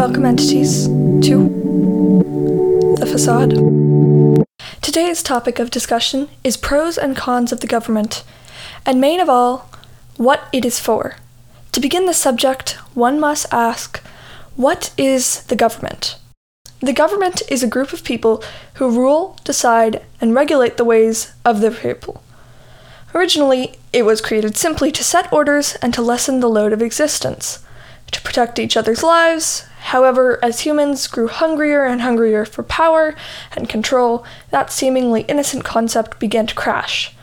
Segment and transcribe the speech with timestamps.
[0.00, 3.50] Welcome, entities, to The Facade.
[4.80, 8.24] Today's topic of discussion is pros and cons of the government,
[8.86, 9.68] and main of all,
[10.16, 11.16] what it is for.
[11.72, 14.02] To begin the subject, one must ask
[14.56, 16.16] what is the government?
[16.80, 18.42] The government is a group of people
[18.76, 22.22] who rule, decide, and regulate the ways of the people.
[23.14, 27.58] Originally, it was created simply to set orders and to lessen the load of existence,
[28.12, 29.66] to protect each other's lives.
[29.80, 33.14] However, as humans grew hungrier and hungrier for power
[33.56, 37.14] and control, that seemingly innocent concept began to crash.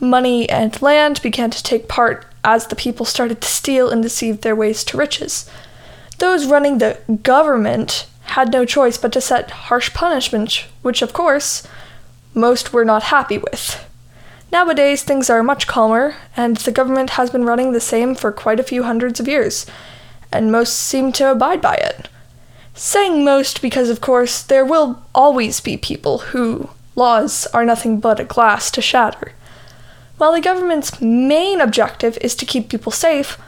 [0.00, 4.40] Money and land began to take part as the people started to steal and deceive
[4.40, 5.48] their ways to riches.
[6.18, 11.66] Those running the government had no choice but to set harsh punishment, which, of course,
[12.34, 13.86] most were not happy with.
[14.52, 18.58] Nowadays, things are much calmer, and the government has been running the same for quite
[18.58, 19.66] a few hundreds of years,
[20.32, 22.08] and most seem to abide by it.
[22.74, 28.20] Saying most because, of course, there will always be people who laws are nothing but
[28.20, 29.32] a glass to shatter.
[30.18, 33.38] While the government's main objective is to keep people safe,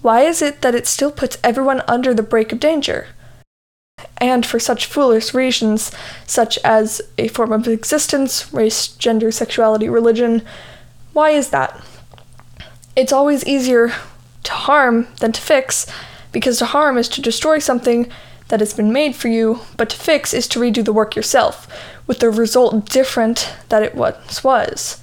[0.00, 3.08] why is it that it still puts everyone under the break of danger?
[4.18, 5.92] And for such foolish reasons,
[6.26, 10.42] such as a form of existence, race, gender, sexuality, religion,
[11.12, 11.82] why is that?
[12.96, 13.92] It's always easier
[14.44, 15.86] to harm than to fix,
[16.32, 18.10] because to harm is to destroy something
[18.48, 21.68] that has been made for you, but to fix is to redo the work yourself,
[22.06, 25.00] with the result different that it once was.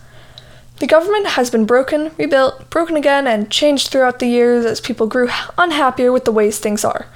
[0.79, 5.07] The government has been broken, rebuilt, broken again, and changed throughout the years as people
[5.07, 7.07] grew unhappier with the ways things are.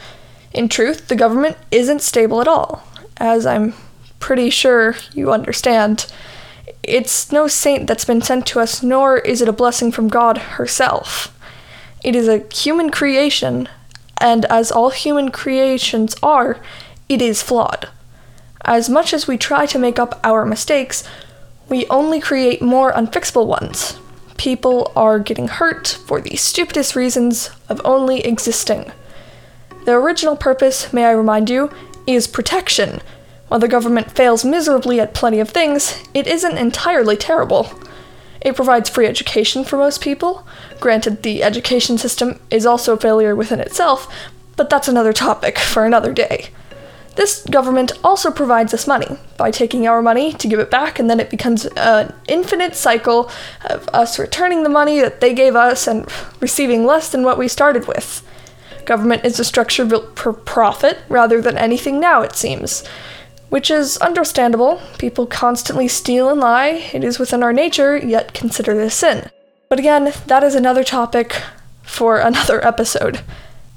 [0.53, 2.83] In truth, the government isn't stable at all,
[3.17, 3.73] as I'm
[4.19, 6.11] pretty sure you understand.
[6.81, 10.37] It's no saint that's been sent to us, nor is it a blessing from God
[10.37, 11.37] herself.
[12.03, 13.69] It is a human creation,
[14.17, 16.59] and as all human creations are,
[17.09, 17.89] it is flawed.
[18.63, 21.03] As much as we try to make up our mistakes,
[21.67, 23.97] we only create more unfixable ones.
[24.37, 28.91] People are getting hurt for the stupidest reasons of only existing.
[29.85, 31.71] The original purpose, may I remind you,
[32.05, 33.01] is protection.
[33.47, 37.69] While the government fails miserably at plenty of things, it isn't entirely terrible.
[38.41, 40.45] It provides free education for most people.
[40.79, 44.11] Granted, the education system is also a failure within itself,
[44.55, 46.49] but that's another topic for another day.
[47.15, 51.09] This government also provides us money by taking our money to give it back, and
[51.09, 53.29] then it becomes an infinite cycle
[53.65, 56.09] of us returning the money that they gave us and
[56.39, 58.25] receiving less than what we started with.
[58.85, 62.83] Government is a structure built for profit rather than anything now, it seems.
[63.51, 64.81] Which is understandable.
[64.97, 66.89] People constantly steal and lie.
[66.93, 69.29] It is within our nature, yet considered a sin.
[69.67, 71.35] But again, that is another topic
[71.83, 73.19] for another episode.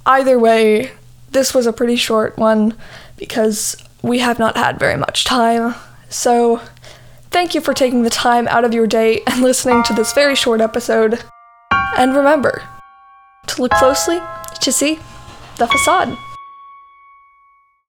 [0.06, 0.92] Either way,
[1.32, 2.76] this was a pretty short one
[3.16, 5.74] because we have not had very much time.
[6.08, 6.60] So,
[7.30, 10.36] thank you for taking the time out of your day and listening to this very
[10.36, 11.24] short episode.
[11.96, 12.62] And remember
[13.48, 14.20] to look closely
[14.60, 15.00] to see
[15.58, 16.16] the facade.